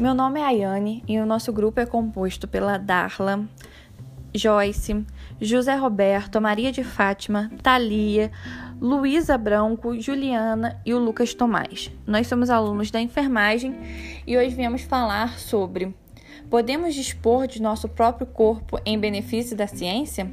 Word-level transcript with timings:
Meu 0.00 0.14
nome 0.14 0.40
é 0.40 0.44
Ayane 0.44 1.04
e 1.06 1.18
o 1.18 1.26
nosso 1.26 1.52
grupo 1.52 1.78
é 1.78 1.84
composto 1.84 2.48
pela 2.48 2.78
Darla, 2.78 3.46
Joyce, 4.34 5.04
José 5.38 5.74
Roberto, 5.74 6.40
Maria 6.40 6.72
de 6.72 6.82
Fátima, 6.82 7.50
Thalia, 7.62 8.32
Luísa 8.80 9.36
Branco, 9.36 10.00
Juliana 10.00 10.80
e 10.86 10.94
o 10.94 10.98
Lucas 10.98 11.34
Tomás. 11.34 11.90
Nós 12.06 12.26
somos 12.28 12.48
alunos 12.48 12.90
da 12.90 12.98
enfermagem 12.98 13.76
e 14.26 14.38
hoje 14.38 14.56
viemos 14.56 14.80
falar 14.80 15.38
sobre 15.38 15.94
Podemos 16.48 16.94
dispor 16.94 17.46
de 17.46 17.60
nosso 17.60 17.86
próprio 17.86 18.26
corpo 18.26 18.80
em 18.86 18.98
benefício 18.98 19.54
da 19.54 19.66
ciência? 19.66 20.30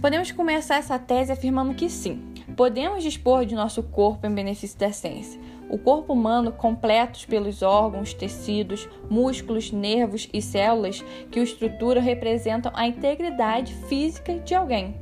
Podemos 0.00 0.32
começar 0.32 0.78
essa 0.78 0.98
tese 0.98 1.30
afirmando 1.30 1.72
que 1.74 1.88
sim, 1.88 2.34
podemos 2.56 3.04
dispor 3.04 3.46
de 3.46 3.54
nosso 3.54 3.80
corpo 3.84 4.26
em 4.26 4.34
benefício 4.34 4.76
da 4.76 4.90
ciência. 4.90 5.38
O 5.72 5.78
corpo 5.78 6.12
humano, 6.12 6.52
completos 6.52 7.24
pelos 7.24 7.62
órgãos, 7.62 8.12
tecidos, 8.12 8.86
músculos, 9.08 9.72
nervos 9.72 10.28
e 10.30 10.42
células 10.42 11.02
que 11.30 11.40
o 11.40 11.42
estruturam, 11.42 12.02
representam 12.02 12.70
a 12.74 12.86
integridade 12.86 13.72
física 13.88 14.38
de 14.38 14.54
alguém. 14.54 14.94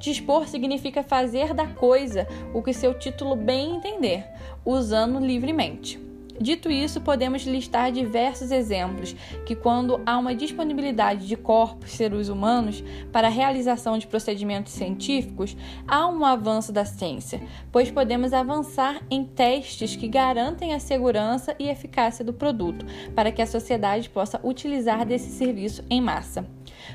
Dispor 0.00 0.48
significa 0.48 1.04
fazer 1.04 1.54
da 1.54 1.68
coisa 1.68 2.26
o 2.52 2.60
que 2.60 2.72
seu 2.72 2.92
título 2.92 3.36
bem 3.36 3.76
entender, 3.76 4.26
usando 4.64 5.20
livremente. 5.20 6.05
Dito 6.40 6.70
isso, 6.70 7.00
podemos 7.00 7.42
listar 7.44 7.90
diversos 7.90 8.50
exemplos 8.50 9.14
que, 9.44 9.54
quando 9.54 10.00
há 10.04 10.18
uma 10.18 10.34
disponibilidade 10.34 11.26
de 11.26 11.36
corpos 11.36 11.92
seres 11.92 12.28
humanos 12.28 12.82
para 13.10 13.28
a 13.28 13.30
realização 13.30 13.98
de 13.98 14.06
procedimentos 14.06 14.72
científicos, 14.72 15.56
há 15.86 16.06
um 16.06 16.24
avanço 16.24 16.72
da 16.72 16.84
ciência, 16.84 17.40
pois 17.72 17.90
podemos 17.90 18.32
avançar 18.32 19.00
em 19.10 19.24
testes 19.24 19.96
que 19.96 20.08
garantem 20.08 20.74
a 20.74 20.78
segurança 20.78 21.54
e 21.58 21.68
eficácia 21.68 22.24
do 22.24 22.32
produto, 22.32 22.84
para 23.14 23.32
que 23.32 23.42
a 23.42 23.46
sociedade 23.46 24.10
possa 24.10 24.40
utilizar 24.44 25.06
desse 25.06 25.30
serviço 25.30 25.82
em 25.88 26.00
massa. 26.00 26.46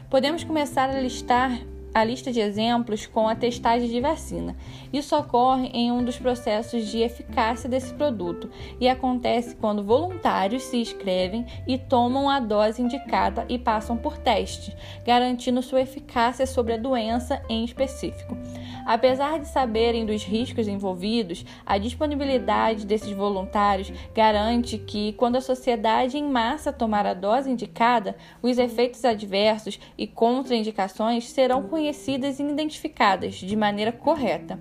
Podemos 0.09 0.43
começar 0.43 0.89
a 0.89 0.99
listar 0.99 1.59
a 1.93 2.03
lista 2.03 2.31
de 2.31 2.39
exemplos 2.39 3.05
com 3.05 3.27
a 3.27 3.35
testagem 3.35 3.89
de 3.89 3.99
vacina. 3.99 4.55
Isso 4.91 5.15
ocorre 5.15 5.67
em 5.73 5.91
um 5.91 6.03
dos 6.03 6.17
processos 6.17 6.87
de 6.87 6.99
eficácia 6.99 7.69
desse 7.69 7.93
produto 7.93 8.49
e 8.79 8.87
acontece 8.87 9.55
quando 9.55 9.83
voluntários 9.83 10.63
se 10.63 10.77
inscrevem 10.77 11.45
e 11.67 11.77
tomam 11.77 12.29
a 12.29 12.39
dose 12.39 12.81
indicada 12.81 13.45
e 13.49 13.57
passam 13.57 13.97
por 13.97 14.17
teste, 14.17 14.75
garantindo 15.05 15.61
sua 15.61 15.81
eficácia 15.81 16.45
sobre 16.45 16.73
a 16.73 16.77
doença 16.77 17.41
em 17.49 17.63
específico. 17.63 18.37
Apesar 18.85 19.39
de 19.39 19.47
saberem 19.47 20.05
dos 20.05 20.23
riscos 20.23 20.67
envolvidos, 20.67 21.45
a 21.65 21.77
disponibilidade 21.77 22.85
desses 22.85 23.11
voluntários 23.11 23.91
garante 24.13 24.77
que, 24.77 25.13
quando 25.13 25.35
a 25.35 25.41
sociedade 25.41 26.17
em 26.17 26.27
massa 26.27 26.73
tomar 26.73 27.05
a 27.05 27.13
dose 27.13 27.49
indicada, 27.49 28.15
os 28.41 28.57
efeitos 28.57 29.05
adversos 29.05 29.79
e 29.97 30.07
contraindicações 30.07 31.29
serão 31.29 31.63
conhecidas 31.81 32.39
e 32.39 32.43
identificadas 32.43 33.33
de 33.33 33.55
maneira 33.55 33.91
correta. 33.91 34.59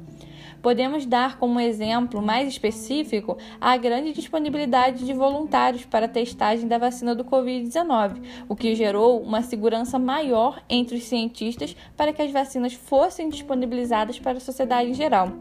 Podemos 0.63 1.07
dar 1.07 1.39
como 1.39 1.59
exemplo 1.59 2.21
mais 2.21 2.47
específico 2.47 3.39
a 3.59 3.77
grande 3.79 4.13
disponibilidade 4.13 5.07
de 5.07 5.13
voluntários 5.15 5.87
para 5.87 6.05
a 6.05 6.09
testagem 6.09 6.69
da 6.69 6.77
vacina 6.77 7.15
do 7.15 7.25
Covid-19, 7.25 8.23
o 8.47 8.55
que 8.55 8.75
gerou 8.75 9.23
uma 9.23 9.41
segurança 9.41 9.99
maior 9.99 10.63
entre 10.69 10.99
os 10.99 11.05
cientistas 11.05 11.75
para 11.97 12.13
que 12.13 12.21
as 12.21 12.31
vacinas 12.31 12.75
fossem 12.75 13.31
disponibilizadas 13.31 14.19
para 14.19 14.37
a 14.37 14.41
sociedade 14.41 14.91
em 14.91 14.95
geral. 14.95 15.33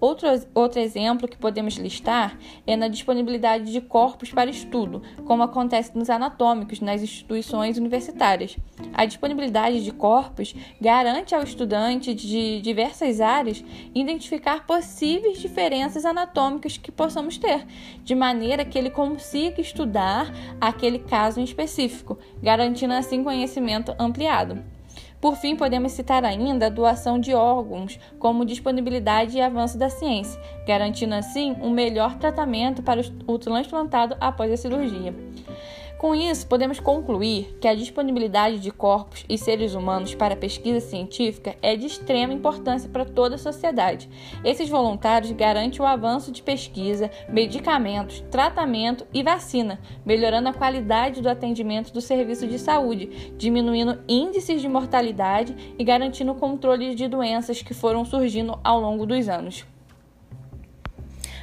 Outro, 0.00 0.26
outro 0.54 0.80
exemplo 0.80 1.28
que 1.28 1.36
podemos 1.36 1.74
listar 1.74 2.38
é 2.66 2.74
na 2.74 2.88
disponibilidade 2.88 3.70
de 3.70 3.80
corpos 3.80 4.32
para 4.32 4.50
estudo, 4.50 5.02
como 5.26 5.42
acontece 5.42 5.96
nos 5.96 6.08
anatômicos 6.08 6.80
nas 6.80 7.02
instituições 7.02 7.76
universitárias. 7.76 8.56
A 8.94 9.04
disponibilidade 9.04 9.84
de 9.84 9.92
corpos 9.92 10.54
garante 10.80 11.34
ao 11.34 11.42
estudante 11.42 12.14
de 12.14 12.60
diversas 12.62 13.20
áreas 13.20 13.62
identificar 13.94 14.61
possíveis 14.66 15.38
diferenças 15.38 16.04
anatômicas 16.04 16.76
que 16.76 16.92
possamos 16.92 17.38
ter, 17.38 17.66
de 18.04 18.14
maneira 18.14 18.64
que 18.64 18.78
ele 18.78 18.90
consiga 18.90 19.60
estudar 19.60 20.32
aquele 20.60 20.98
caso 20.98 21.40
em 21.40 21.44
específico, 21.44 22.18
garantindo 22.42 22.94
assim 22.94 23.22
conhecimento 23.22 23.94
ampliado. 23.98 24.62
Por 25.22 25.36
fim, 25.36 25.54
podemos 25.54 25.92
citar 25.92 26.24
ainda 26.24 26.66
a 26.66 26.68
doação 26.68 27.16
de 27.16 27.32
órgãos 27.32 27.96
como 28.18 28.44
disponibilidade 28.44 29.36
e 29.36 29.40
avanço 29.40 29.78
da 29.78 29.88
ciência, 29.88 30.40
garantindo 30.66 31.14
assim 31.14 31.56
um 31.62 31.70
melhor 31.70 32.18
tratamento 32.18 32.82
para 32.82 33.00
o 33.28 33.38
transplantado 33.38 34.16
após 34.20 34.50
a 34.50 34.56
cirurgia. 34.56 35.14
Com 36.02 36.16
isso, 36.16 36.48
podemos 36.48 36.80
concluir 36.80 37.56
que 37.60 37.68
a 37.68 37.76
disponibilidade 37.76 38.58
de 38.58 38.72
corpos 38.72 39.24
e 39.28 39.38
seres 39.38 39.72
humanos 39.72 40.16
para 40.16 40.34
pesquisa 40.34 40.80
científica 40.80 41.54
é 41.62 41.76
de 41.76 41.86
extrema 41.86 42.32
importância 42.32 42.90
para 42.90 43.04
toda 43.04 43.36
a 43.36 43.38
sociedade. 43.38 44.10
Esses 44.44 44.68
voluntários 44.68 45.30
garantem 45.30 45.80
o 45.80 45.86
avanço 45.86 46.32
de 46.32 46.42
pesquisa, 46.42 47.08
medicamentos, 47.28 48.18
tratamento 48.32 49.06
e 49.14 49.22
vacina, 49.22 49.78
melhorando 50.04 50.48
a 50.48 50.52
qualidade 50.52 51.22
do 51.22 51.28
atendimento 51.28 51.92
do 51.92 52.00
serviço 52.00 52.48
de 52.48 52.58
saúde, 52.58 53.32
diminuindo 53.38 54.00
índices 54.08 54.60
de 54.60 54.68
mortalidade 54.68 55.54
e 55.78 55.84
garantindo 55.84 56.32
o 56.32 56.34
controle 56.34 56.96
de 56.96 57.06
doenças 57.06 57.62
que 57.62 57.74
foram 57.74 58.04
surgindo 58.04 58.58
ao 58.64 58.80
longo 58.80 59.06
dos 59.06 59.28
anos. 59.28 59.64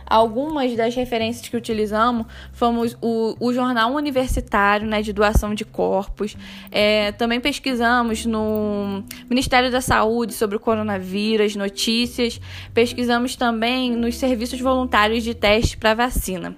Algumas 0.10 0.76
das 0.76 0.96
referências 0.96 1.48
que 1.48 1.56
utilizamos 1.56 2.26
fomos 2.52 2.98
o, 3.02 3.36
o 3.40 3.54
jornal 3.54 3.94
universitário 3.94 4.88
né, 4.88 5.02
de 5.02 5.14
doação 5.14 5.54
de 5.54 5.64
corpos. 5.64 6.36
É, 6.72 7.12
também 7.14 7.40
pesquisamos 7.40 8.26
no 8.26 9.04
Ministério 9.30 9.72
da 9.72 9.82
Saúde 9.82 10.34
sobre 10.34 10.56
o 10.56 10.60
coronavírus, 10.60 11.56
notícias. 11.56 12.42
Pesquisamos 12.74 13.36
também 13.36 13.92
nos 13.92 14.16
serviços 14.16 14.60
voluntários 14.60 15.24
de 15.24 15.34
teste 15.34 15.78
para 15.78 15.94
vacina. 15.94 16.56